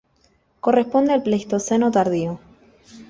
[0.61, 2.39] Corresponde al Pleistoceno tardío.